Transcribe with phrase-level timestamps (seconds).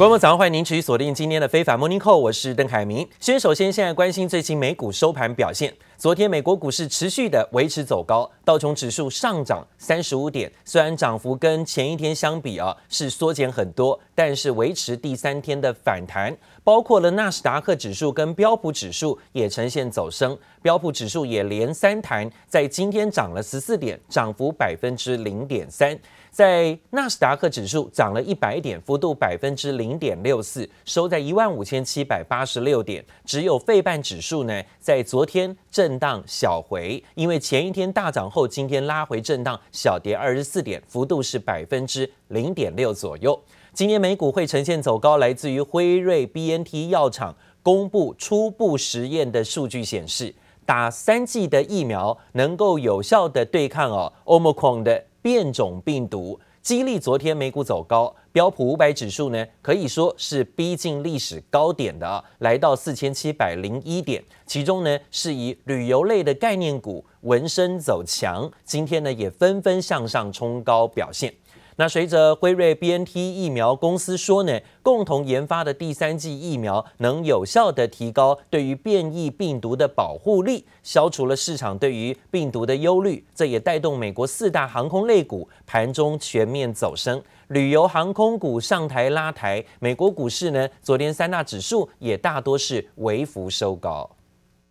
[0.00, 3.06] 观众早上，欢迎您持续锁定今天的非凡 Morning Call，我是邓凯明。
[3.18, 5.74] 先首先现在关心最新美股收盘表现。
[5.98, 16.34] 昨天美国股市持续的维持走高，道琼指数上涨三十五点，虽然涨幅跟前一天相比啊是缩减很多，但是维持第三天的反弹。
[16.64, 25.98] 包括了纳斯达克指数跟标普指数也呈现走升，标普指数也连三弹，在今天涨了十四点，涨幅百分之零点三。
[26.30, 33.04] 在纳斯达克指数涨了一百点，幅度百分之零点六四，收在一万五千七百八十六点。
[33.24, 43.38] 只有费半指数呢，在昨天震荡小回，因为前一天大涨后，今天拉回震荡小跌二十四点，幅度是百分之零点六左右。
[43.72, 55.06] 今年美股会呈现走高，来自于辉瑞 BNT 药厂公布初步实验的数据显示，打三剂的疫苗能够有效的对抗哦 Omicron 的。
[55.22, 64.22] 变种病毒激励昨天美股走高，标普五百指数呢可以说是逼近历史高点的啊，来到四千七百零一点。
[64.46, 71.32] 其中呢是以旅游类的概念股闻声走强，今天呢也纷纷向上冲高表现。
[71.80, 83.24] 那随着辉瑞 BNT 疫苗公司说呢，共同研发的第三剂疫苗能有效的提高对于变异病毒的保护力，消除了市场对于病毒的忧虑。
[83.34, 89.64] 这也带动美国四大航空类股盘中全面走升，旅游航空股上台拉抬。
[89.78, 94.10] 美国股市呢，昨天三大指数也大多是微幅收高。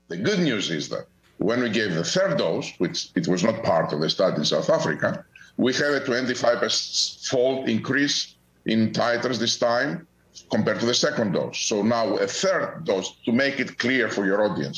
[0.09, 1.05] The good news is that
[1.39, 4.45] when we gave the third dose, which it was not part of the study in
[4.45, 5.23] South Africa.
[5.59, 10.07] We have a 25-fold increase in titers this time
[10.49, 11.59] compared to the second dose.
[11.59, 14.77] So now a third dose, to make it clear for your audience,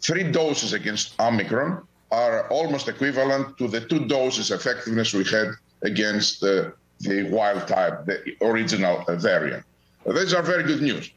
[0.00, 5.48] three doses against Omicron are almost equivalent to the two doses effectiveness we had
[5.82, 9.64] against the, the wild type, the original variant.
[10.06, 11.10] These are very good news.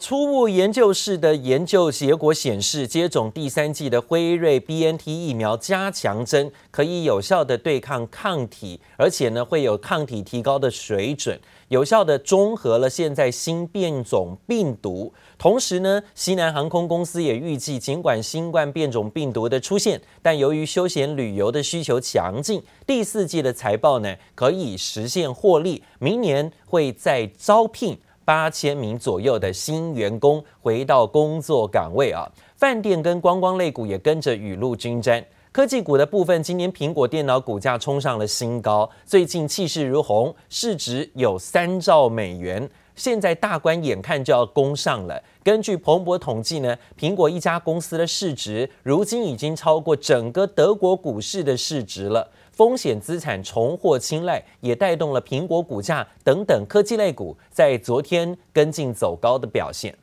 [0.00, 15.12] 初步研究室的研究结果显示，接种第三剂的辉瑞 BNT 疫苗加强针可以有效的对抗抗体，而且呢会有抗体提高的水准，有效的中和了现在新变种病毒。
[15.38, 27.96] 同时呢，西南航空公司也预计，尽管新冠变种病毒的出现，但由于休闲旅游的需求强劲，第四季的财报呢可以实现获利，明年会再招聘。
[28.24, 35.24] 八千名左右的新员工回到工作岗位啊，饭店跟观光类股也跟着雨露均沾。
[35.52, 45.22] 科技股的部分，今年苹果电脑股价冲上了新高，最近气势如虹，市值有三兆美元，现在大关眼看就要攻上了。
[45.44, 52.28] 根据彭博统计呢，苹果一家公司的市值如今已经超过整个德国股市的市值了。
[52.54, 59.96] 风险资产重获青睐，也带动了苹果股价等等科技类股在昨天跟进走高的表现。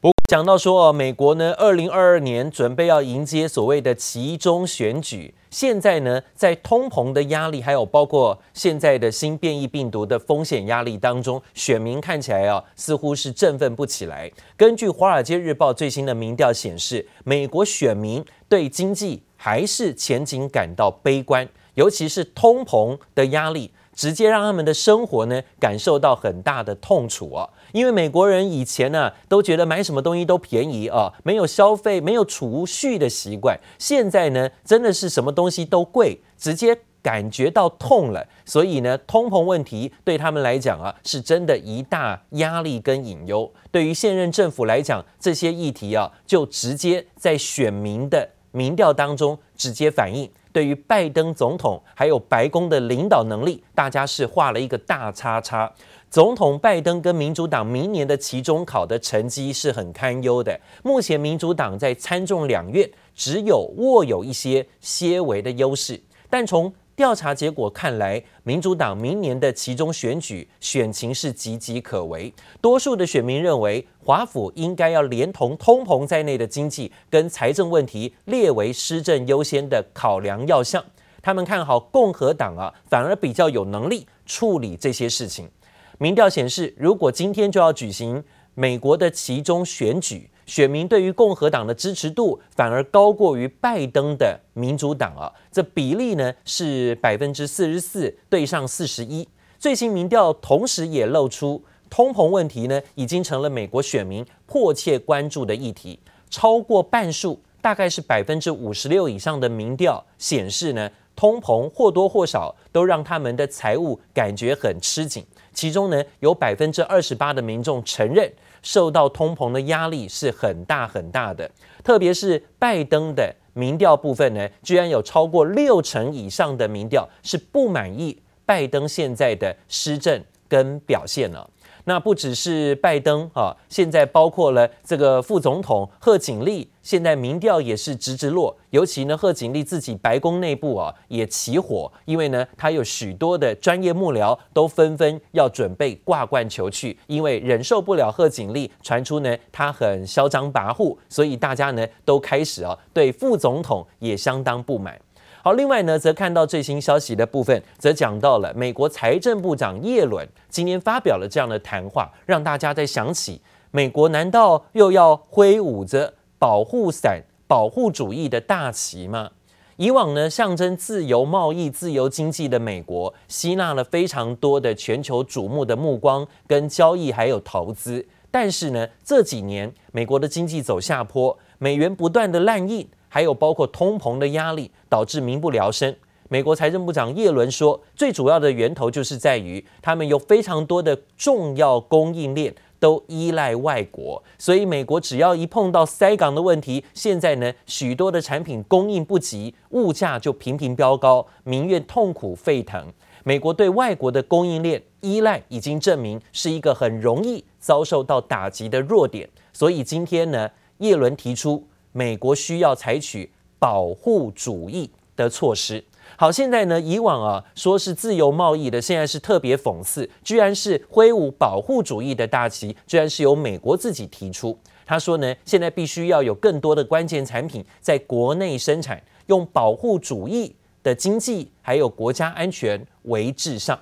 [0.00, 14.30] 不过讲到说，美国呢，二零二二年准备要迎接所谓的期中选举，现在呢，在通膨的压力，还有包括现在的新变异病毒的风险压力当中，选民看起来啊，似乎是振奋不起来。
[14.56, 27.48] 根据《华尔街日报》最新的民调显示，美国选民对经济还是前景感到悲观，尤其是通膨的压力，直接让他们的生活呢感受到很大的痛楚啊！
[27.72, 38.28] 因为美国人以前呢都觉得买什么东西都便宜啊，没有消费、没有储蓄的习惯，现在呢真的是什么东西都贵，直接感觉到痛了。
[38.44, 43.50] 所以呢，通膨问题对他们来讲啊，是真的一大压力跟隐忧。
[43.70, 48.28] 对于现任政府来讲，这些议题啊，就直接在选民的。
[48.52, 55.72] 民调当中直接反映，对于拜登总统还有白宫的领导能力，大家是画了一个大叉叉。
[56.10, 60.58] 总统拜登跟民主党明年的期中考的成绩是很堪忧的。
[60.82, 72.30] 目前民主党在参众两院只有握有一些些微的优势，但从调查结果看来，民主党明年的期中选举选情是岌岌可危。
[72.60, 80.84] 多数的选民认为，华府应该要连同通膨在内的经济跟财政问题列为施政优先的考量要项。
[81.22, 85.48] 他们看好共和党啊，反而比较有能力处理这些事情。
[85.96, 88.22] 民调显示，如果今天就要举行
[88.52, 99.28] 美国的期中选举，选民对于共和党的支持度反而高过于拜登的民主党啊，这比例呢是百分之四十四对上四十一。
[99.60, 106.00] 最新民调同时也露出通膨问题呢，已经成了美国选民迫切关注的议题。
[106.28, 115.24] 超过半数，大概是百分之五十六以上的民调显示呢，通膨或多或少都让他们的财务感觉很吃紧。
[115.52, 118.32] 其中呢，有百分之二十八的民众承认
[118.62, 121.50] 受到通膨的压力是很大很大的。
[121.82, 131.48] 特别是拜登的民调部分呢，居然有超过六成以上的民调是不满意拜登现在的施政跟表现了。
[131.90, 138.56] 那不只是拜登啊，现在包括了这个副总统贺锦丽，现在民调也是直直落。
[138.70, 154.96] 尤其呢，贺锦丽自己白宫内部啊也起火，因为呢，他有许多的专业幕僚都纷纷要准备挂冠求去，因为忍受不了贺锦丽传出呢他很嚣张跋扈，所以大家呢都开始啊对副总统也相当不满。
[155.42, 163.40] 好，另外呢，则看到最新消息的部分，则讲到了美国财政部长叶伦今天发表了这样的谈话，让大家在想起，
[163.70, 169.30] 美国难道又要挥舞着保护伞、保护主义的大旗吗？
[169.76, 178.06] 以往呢，象征自由贸易、自由经济的美国，吸纳了非常多的全球瞩目的目光跟交易，还有投资。
[178.30, 182.86] 但是呢，这几年美国的经济走下坡，美元不断的滥印。
[183.10, 185.94] 还有包括通膨的压力，导致民不聊生。
[186.28, 202.86] 美国财政部长叶伦说，最主要的源头就是在于他们有非常多的重要供应链都依赖外国，所以美国只要一碰到塞港的问题，现在呢，许多的产品供应不及，物价就频频飙高，民怨痛苦沸腾。
[203.24, 210.48] 美国对外国的供应链依赖已经证明是一个很容易遭受到打击的弱点，所以今天呢，
[210.78, 211.66] 叶伦提出。
[211.92, 215.84] 美国需要采取保护主义的措施。
[216.16, 224.58] 好，现在呢，以往啊说是自由贸易的，现在是特别讽刺，居然是挥舞保护主义的大旗，居然是由美国自己提出。
[224.84, 233.78] 他说呢，现在必须要有更多的关键产品在国内生产，用保护主义的经济还有国家安全为至上。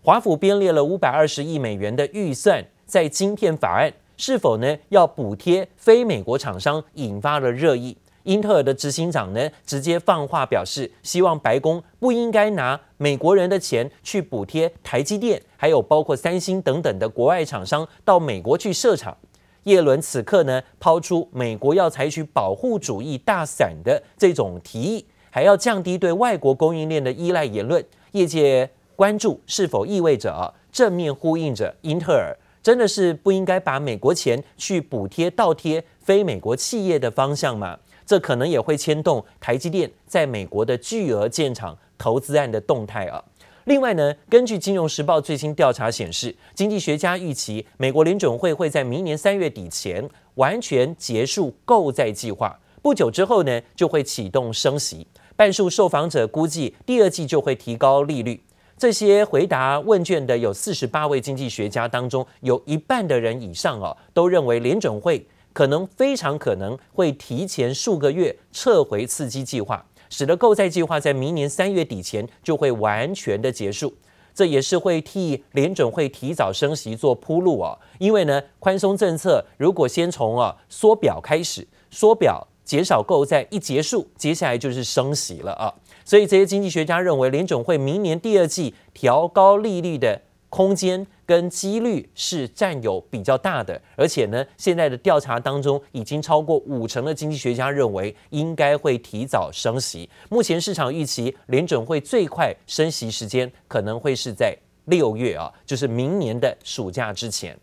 [0.00, 3.92] 华府编列了五百二十亿美元的预算在晶片法案。
[4.16, 7.96] 是否呢要补贴非美国厂商，引发了热议。
[8.24, 19.16] 英特尔的执行长呢直接放话表示，希望白宫不应该拿美国人的钱去补贴台积电，还有包括三星等等的国外厂商到美国去设厂。
[19.64, 32.36] 耶伦此刻呢抛出美国要采取保护主义大伞的这种提议，还要降低对外国供应链的依赖言论，业界关注是否意味着啊正面呼应着英特尔。
[32.66, 37.78] 真的是不应该把美国钱去补贴倒贴非美国企业的方向吗？
[38.04, 43.22] 这可能也会牵动台积电在美国的巨额建厂投资案的动态啊。
[43.66, 50.04] 另外呢，根据《金融时报》最新调查显示，经济学家预期美国联准会会在明年三月底前
[50.34, 55.06] 完全结束购债计划，不久之后呢就会启动升息。
[55.36, 58.42] 半数受访者估计第二季就会提高利率。
[58.78, 73.94] 这些回答问卷的有四十八位经济学家当中，有一半的人以上啊，都认为联准会可能非常可能会提前数个月撤回刺激计划，使得购债计划在明年三月底前就会完全的结束。
[74.34, 85.72] 这也是会替联准会提早升息做铺路啊，因为呢，宽松政策如果先从啊缩表开始，缩表减少购债一结束，接下来就是升息了啊。
[86.06, 100.08] 所以这些经济学家认为，联准会明年第二季调高利率的空间跟几率是占有比较大的，而且呢，现在的调查当中已经超过五成的经济学家认为应该会提早升息。
[100.30, 107.58] 目前市场预期联准会最快升息时间可能会是在六月啊，就是明年的暑假之前。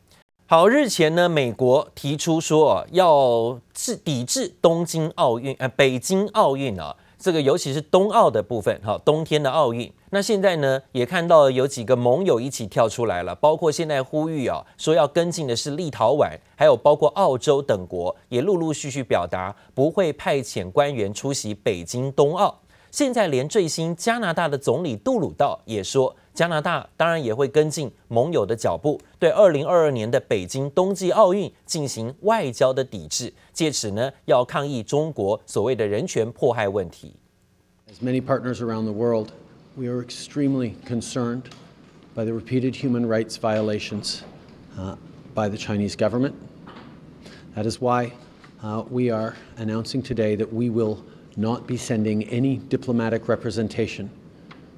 [0.46, 6.94] 好，日前呢，美国提出说要制抵制东京奥运，呃，北京奥运啊。
[7.24, 9.89] 这个尤其是冬奥的部分，哈，冬天的奥运。
[10.10, 22.60] 那现在呢，也看到有几个盟友一起跳出来了，包括现在呼吁啊，说要跟进的是立陶宛，还有包括澳洲等国，也陆陆续续表达不会派遣官员出席北京冬奥。
[22.92, 26.13] 现在连最新加拿大的总理杜鲁道也说。
[26.35, 37.14] 加拿大当然也会跟进盟友的脚步，对二零二二年的北京冬季奥运进行外交的抵制，借此呢要抗议中国所谓的人权迫害问题。
[37.90, 39.28] As many partners around the world,
[39.76, 41.45] we are extremely concerned
[42.14, 44.21] by the repeated human rights violations
[45.35, 46.33] by the Chinese government.
[47.54, 48.12] That is why
[48.90, 50.99] we are announcing today that we will
[51.37, 54.11] not be sending any diplomatic representation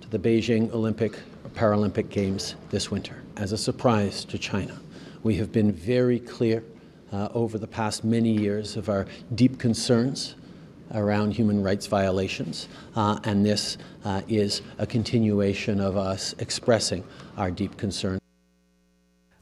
[0.03, 1.13] to the Beijing Olympic
[1.55, 3.23] Paralympic Games this winter.
[3.37, 4.81] As a surprise to China,
[5.23, 6.63] we have been very clear
[7.13, 10.35] uh, over the past many years of our deep concerns
[10.95, 17.05] around human rights violations, uh, and this uh, is a continuation of us expressing
[17.37, 18.19] our deep concern.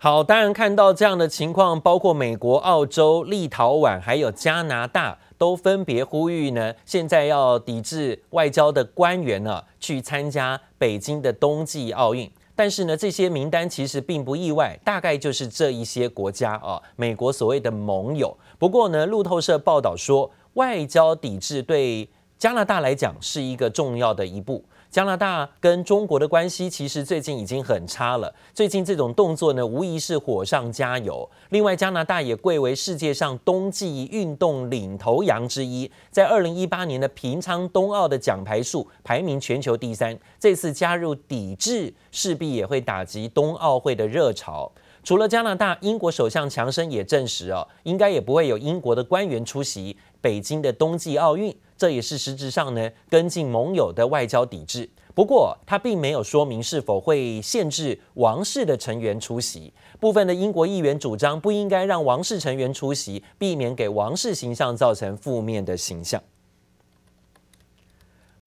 [0.00, 12.31] 好，当然看到这样的情况，包括美国、澳洲、立陶宛还有加拿大， 都分别呼吁呢，现在要抵制外交的官员呢、啊，去参加北京的冬季奥运。
[12.55, 18.33] 但是呢，这些名单其实并不意外，大概就是这一些国家啊，美国所谓的盟友。
[18.57, 22.07] 不过呢，路透社报道说，外交抵制对
[22.37, 24.63] 加拿大来讲是一个重要的一步。
[24.93, 31.27] 加拿大跟中国的关系其实最近已经很差了，最近这种动作呢，无疑是火上加油。
[31.49, 40.15] 另外，加拿大也贵为世界上冬季运动领头羊之一，在二零一八年的平昌冬奥的奖牌数排名全球第三。
[40.39, 44.71] 这次加入抵制，势必也会打击冬奥会的热潮。
[45.03, 51.51] 除了加拿大，英国首相强生也证实哦，应该也不会有英国的官员出席北京的冬季奥运。
[51.83, 54.89] 这也是实质上呢，跟进盟友的外交抵制。
[55.13, 59.73] 不过，他并没有说明是否会限制王室的成员出席。
[59.99, 66.23] 部分的英国议员主张不应该让王室成员出席，避免给王室形象造成负面的形象。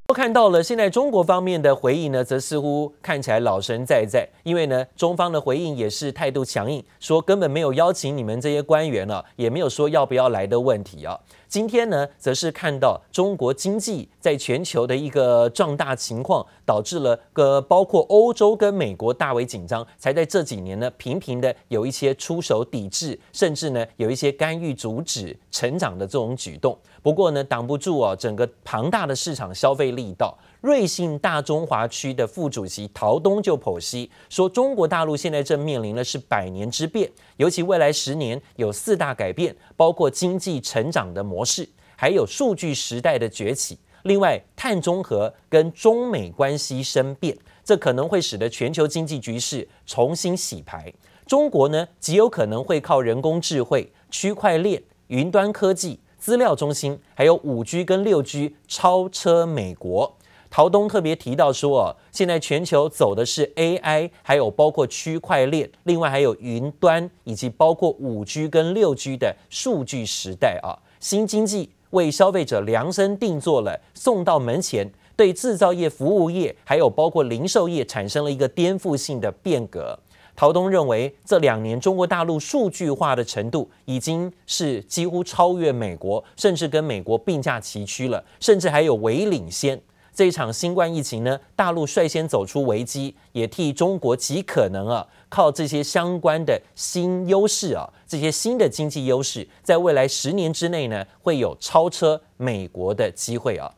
[0.07, 11.19] 都看到了，现在中国方面的回应呢，则似乎看起来老神在在，因为呢，中方的回应也是态度强硬，说根本没有邀请你们这些官员了，也没有说要不要来的问题啊。
[11.49, 26.77] 今天呢，则是看到中国经济在全球的一个壮大情况，导致了个包括欧洲跟美国大为紧张，才在这几年呢，频频的有一些出手抵制，甚至呢，有一些干预阻止成长的这种举动。
[27.03, 30.37] 不过呢，挡不住啊，整个庞大的市场消费力道。
[30.61, 43.79] 瑞信大中华区的副主席陶东就剖析说，中国大陆现在正面临的是百年之变，尤其未来十年有四大改变，包括经济成长的模式，还有数据时代的崛起。
[44.03, 50.93] 另外，碳中和跟中美关系生变，这可能会使得全球经济局势重新洗牌。
[51.27, 56.01] 中国呢，极有可能会靠人工智慧、区块链、云端科技。
[56.19, 60.16] 资料中心还有五 G 跟六 G 超车美国。
[60.57, 70.73] 陶东特别提到说，哦，现在全球走的是 AI，还有包括区块链，另外还有云端，以及包括五 G 跟六 G 的数据时代啊。
[70.99, 79.99] 新经济为消费者量身定做了，送到门前，对制造业、服务业还有包括零售业产生了一个颠覆性的变革。
[80.35, 89.79] 陶东认为，这两年中国大陆数据化的程度已经是几乎超越美国，甚至跟美国并驾齐驱了，甚至还有微领先。
[90.17, 103.71] 这一场新冠疫情呢，大陆率先走出危机，也替中国极可能啊，靠这些相关的新优势啊，这些新的经济优势，在未来十年之内呢，会有超车美国的机会啊。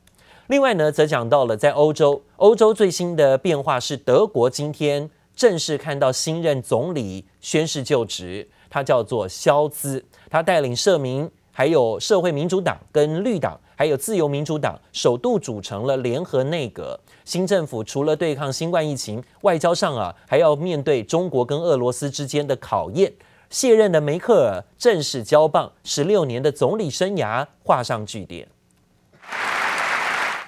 [0.47, 5.11] 另外呢，则讲到了在欧洲，欧洲最新的变化是德国今天。
[5.35, 16.99] 正式看到新任总理宣誓就职，他叫做肖兹，他带领社民、还有社会民主党跟绿党，还有自由民主党，首度组成了联合内阁。
[17.25, 23.13] 新政府除了对抗新冠疫情，外交上啊，还要面对中国跟俄罗斯之间的考验。
[23.51, 28.49] 卸任的梅克尔正式交棒，十六年的总理生涯画上句点。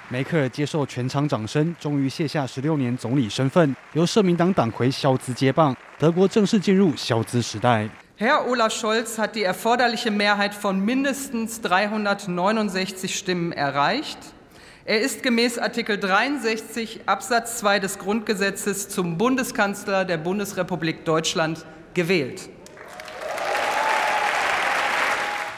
[0.09, 7.89] 梅克尔接受全场掌声，终于卸下十六年总理身份，由社民党党魁肖兹接棒，德国正式进入肖兹时代。
[8.20, 14.18] Herr Olaf Scholz hat die erforderliche Mehrheit von mindestens 369 Stimmen erreicht.
[14.86, 22.50] Er ist gemäß Artikel 63 Absatz 2 des Grundgesetzes zum Bundeskanzler der Bundesrepublik Deutschland gewählt.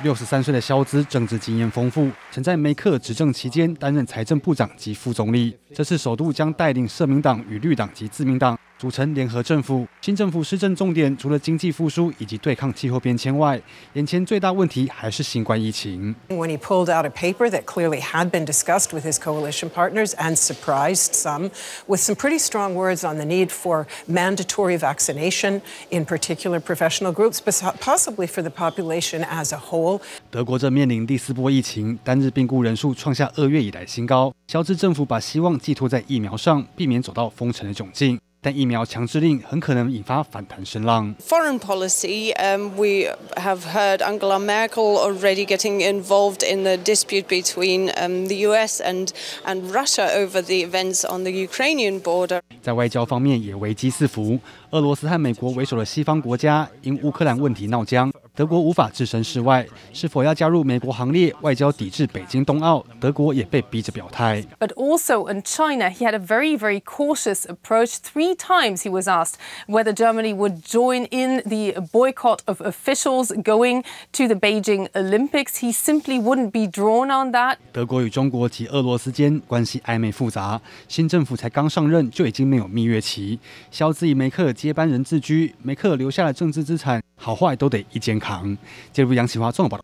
[0.03, 8.58] 六十三岁的肖兹政治经验丰富，曾在梅克尔执政期间担任财政部长及副总理，这次首度将带领社民党与绿党及自民党。
[8.83, 13.62] 组成联合政府，新政府施政重点除了经济复苏以及对抗气候变迁外，
[13.93, 16.12] 眼前最大问题还是新冠疫情。
[16.31, 20.35] When he pulled out a paper that clearly had been discussed with his coalition partners and
[20.35, 21.51] surprised some,
[21.87, 25.61] with some pretty strong words on the need for mandatory vaccination,
[25.91, 30.01] in particular professional groups, but possibly for the population as a whole.
[30.33, 34.35] 德国正面临第四波疫情，单日病故人数创下二月以来新高。
[34.49, 38.19] 肖治政府把希望寄托在疫苗上，避免走到封城的窘境。
[38.41, 41.13] 但疫苗强制令很可能引发反弹声浪。
[41.20, 48.27] Foreign policy, um, we have heard Angela Merkel already getting involved in the dispute between um,
[48.27, 48.79] the U.S.
[48.79, 49.12] and
[49.44, 52.41] and Russia over the events on the Ukrainian border.
[52.62, 54.39] 在外交方面也危机四伏，
[54.73, 58.11] 俄罗斯和美国为首的西方国家因乌克兰问题闹僵。
[58.35, 64.43] 德国无法置身事外，是否要加入美国行列，外交抵制北京冬奥，德国也被逼着表态。
[64.59, 67.97] But also in China, he had a very, very cautious approach.
[68.02, 69.35] Three times he was asked
[69.67, 75.59] whether Germany would join in the boycott of officials going to the Beijing Olympics.
[75.59, 77.57] He simply wouldn't be drawn on that.
[77.75, 83.38] 德国与中国及俄罗斯间关系暧昧复杂，新政府才刚上任就已经没有蜜月期。
[83.71, 88.57] 肖兹以梅克尔接班人自居，梅克留下了政治资产，好坏都得一肩扛。
[88.92, 89.83] 接入杨启华综合报道。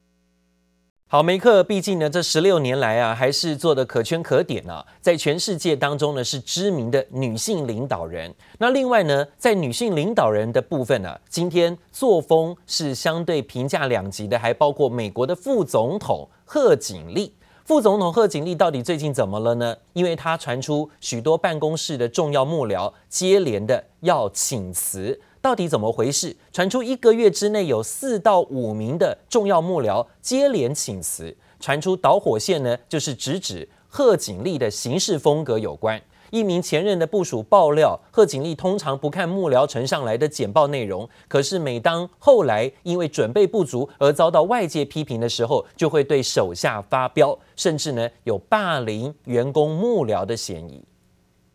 [1.08, 8.32] 好，梅克毕竟呢，这十六年来啊，还是做得可圈可点啊，在全世界当中呢，是知名的女性领导人。
[8.60, 17.32] 那另外呢，在女性领导人的部分呢、今天作风是相对评价两极的，还包括美国的副总统贺锦丽。
[17.68, 19.76] 副总统贺锦丽到底最近怎么了呢？
[19.92, 25.20] 因为她传出许多办公室的重要幕僚接连的要请辞。
[25.42, 26.34] 到底怎么回事？
[26.50, 36.00] 传出一个月之内有四到五名的重要幕僚接连请辞，传出导火线呢，就是直指贺锦丽的行事风格有关。
[36.30, 50.82] 一名前任的部署爆料，贺锦丽通常不看幕僚呈上来的简报内容，可是每当后来因为准备不足而遭到外界批评的时候，就会对手下发飙，甚至呢有霸凌员工幕僚的嫌疑。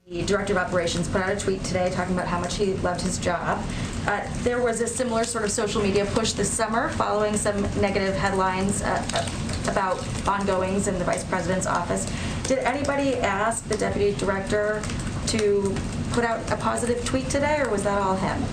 [0.05, 3.00] The director of operations put out a tweet today talking about how much he loved
[3.00, 3.63] his job.
[4.05, 8.13] Uh, there was a similar sort of social media push this summer following some negative
[8.13, 9.29] headlines uh,
[9.69, 12.12] about ongoings in the vice president's office.
[12.43, 14.83] Did anybody ask the deputy director
[15.27, 15.74] to
[16.12, 18.43] put out a positive tweet today, or was that all him?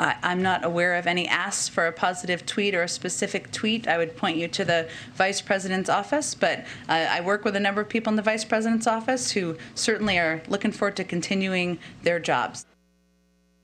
[0.00, 3.86] I'm not aware of any asks for a positive tweet or a specific tweet.
[3.86, 7.82] I would point you to the Vice President's office, but I work with a number
[7.82, 12.18] of people in the Vice President's office who certainly are looking forward to continuing their
[12.18, 12.64] jobs.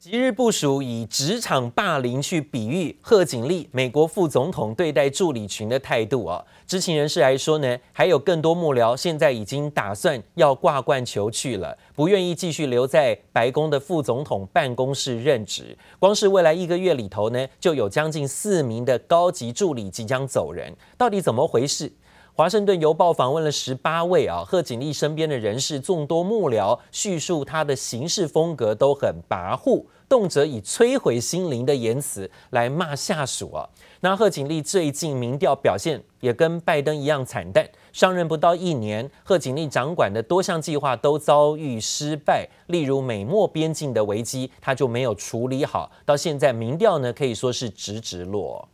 [0.08, 15.76] 即日部署以职场霸凌去比喻贺锦丽美国副总统对待助理群的态度啊，知情人士来说呢，还有更多幕僚现在已经打算要挂冠求去了，不愿意继续留在白宫的副总统办公室任职。
[15.98, 21.90] 光是未来一个月里头呢，就有将近四名的高级助理即将走人，到底怎么回事？
[22.32, 29.82] 华盛顿邮报访问了十八位啊贺锦丽身边的人士，众多幕僚叙述他的行事风格都很跋扈。
[30.08, 33.68] 动辄以摧毁心灵的言辞来骂下属啊！
[34.00, 48.68] 那贺锦丽最近民调表现也跟拜登一样惨淡，上任不到一年，贺锦丽掌管的多项计划都遭遇失败，例如美墨边境的危机，他就没有处理好，到现在民调呢可以说是直直落。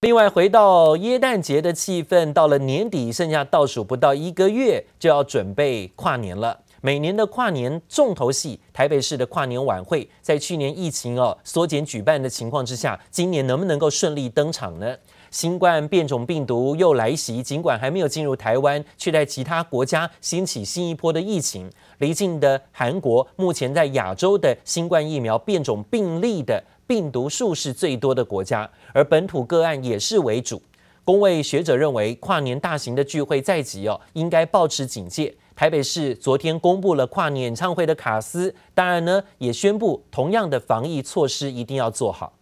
[0.00, 6.60] 另外，回到耶诞节的气氛，到了年底，剩下倒数不到一个月，就要准备跨年了。
[6.84, 14.94] 每年的跨年重头戏，台北市的跨年晚会，在去年疫情哦缩减举办的情况之下，今年能不能够顺利登场呢？
[15.30, 21.70] 新冠变种病毒又来袭，尽管还没有进入台湾，却在其他国家掀起新一波的疫情。
[22.00, 30.60] 离近的韩国，目前在亚洲的新冠疫苗变种病例的病毒数是最多的国家，而本土个案也是为主。
[31.02, 35.34] 公卫学者认为，跨年大型的聚会在即哦，应该保持警戒。
[35.56, 42.32] 台北市昨天公布了跨年演唱会的卡司，当然呢，也宣布同样的防疫措施一定要做好。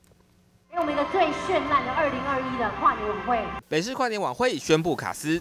[0.71, 3.39] 给我们一个最绚烂的二零二一的跨年晚会。
[3.69, 5.39] 北市跨年晚会宣布卡司。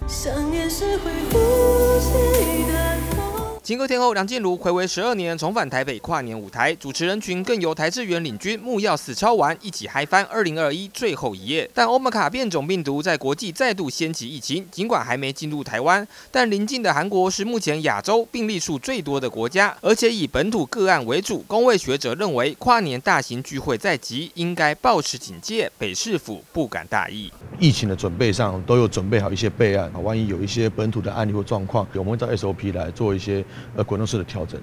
[3.72, 11.72] 金歌天后梁静茹回违十二年重返台北跨年舞台，主持人群更由邰智源领军，木曜四超玩一起嗨翻二零二一最后一夜。
[11.74, 21.42] 但欧米卡变种病毒在国际再度掀起疫情，尽管还没进入台湾，但邻近的韩国是目前亚洲病例数最多的国家，而且以本土个案为主。
[21.48, 25.72] 公卫学者认为，跨年大型聚会在即，应该保持警戒。
[25.78, 33.42] 北市府不敢大意，疫情的准备上都有准备好一些备案，万一有一些本土的案例或状况，我们会照 SOP 来做一些。
[33.76, 34.60] 呃，滚动式的调整。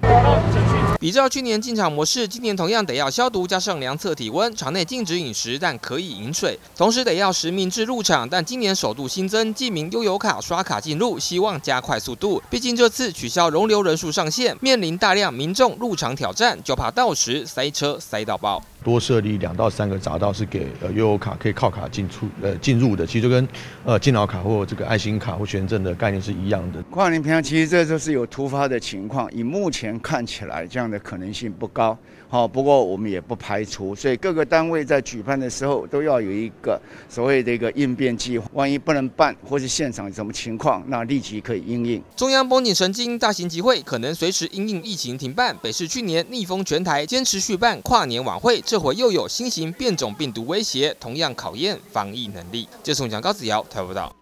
[0.99, 6.59] 比照去年进场模式，今年同样得要消毒，加上量测体温，场内禁止饮食，但可以饮水。
[6.75, 12.41] 同时得要实名制入场，但今年首度新增记名悠游卡刷卡进入，希望加快速度。
[12.49, 18.61] 毕竟这次取消容留人数上限，面临大量民众入场挑战，就怕到时塞车塞到爆。
[18.83, 23.47] 多设立两到三个闸道是给呃悠游卡可以靠卡进出呃进入的，其实就跟
[23.83, 26.81] 呃敬老卡或这个爱心卡或学生证的概念是一样的。
[26.83, 31.97] 跨年平常其实这就是有突发的情况，以目前看起来这样的可能性不高。
[32.31, 38.47] 好，不过我们也不排除，所以各个单位在举办的时候都要有一个所谓的一个应变计划。
[38.53, 41.99] 万一不能办，或是现场有什么情况，那立即可以应应。
[42.15, 45.57] 中央绷紧神经，大型集会可能随时因应疫情停办。
[45.59, 52.67] 北市去年逆风全台，坚持续办跨年晚会，这回又有新型变种病毒威胁，同样考验防疫能力。
[52.83, 54.18] 这是我讲高子瑶台报道。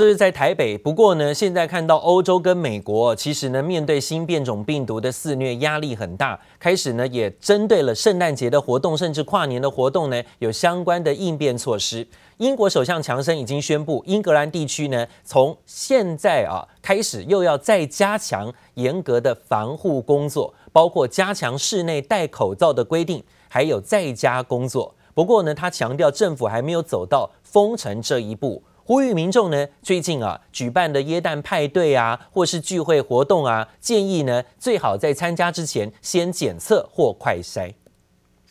[0.00, 12.08] 这是在台北，不过呢，现在看到欧洲跟美国，其实呢，面对新变种病毒的肆虐，压力很大，开始呢，也针对了圣诞节的活动，甚至跨年的活动呢，有相关的应变措施。
[12.38, 24.94] 英国首相强生已经宣布，英格兰地区呢，从现在啊开始，又要再加强严格的防护工作，包括加强室内戴口罩的规定，还有在家工作。
[25.12, 28.62] 不过呢，他强调政府还没有走到封城这一步。
[28.89, 37.73] 呼吁民众呢，最近啊举办的耶诞派对啊，或是聚会活动啊，建议呢最好在参加之前先检测或快筛。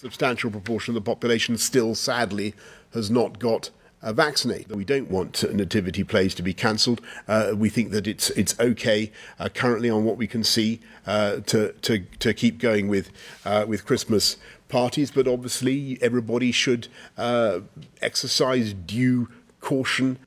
[0.00, 2.54] Substantial proportion of the population still sadly
[2.92, 3.70] has not got
[4.02, 4.76] vaccinated.
[4.76, 6.98] We don't want nativity plays to be cancelled.
[7.26, 11.36] Uh, we think that it's it's okay uh, currently on what we can see uh,
[11.46, 13.06] to to to keep going with
[13.46, 14.36] uh, with Christmas
[14.68, 17.60] parties, but obviously everybody should uh,
[18.02, 19.28] exercise due
[19.60, 20.18] caution.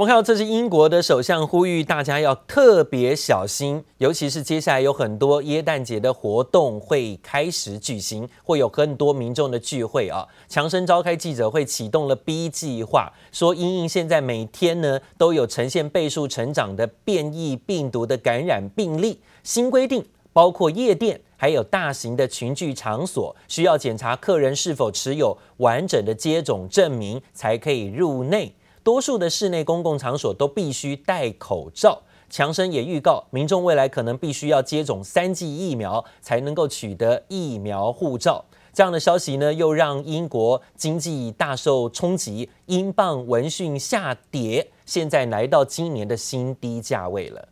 [0.00, 10.26] 我们看到，这是英国的首相呼吁大家要特别小心，尤其是接下来有很多耶诞节的活动会开始举行，会有很多民众的聚会啊。
[10.48, 28.54] 强生召开记者会，启动了 B 计划，说因应现在每天呢都有呈现倍数成长的变异病毒的感染病例，新规定包括夜店还有大型的群聚场所，需要检查客人是否持有完整的接种证明才可以入内。
[28.82, 32.02] 多数的室内公共场所都必须戴口罩。
[32.28, 38.44] 强生也预告，民众未来可能必须要接种三剂疫苗才能够取得疫苗护照。
[38.72, 47.48] 这样的消息呢，又让英国经济大受冲击，英镑闻讯下跌，现在来到今年的新低价位了。